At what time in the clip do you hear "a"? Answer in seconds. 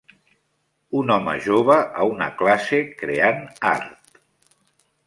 2.05-2.09